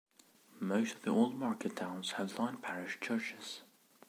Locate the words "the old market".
1.03-1.75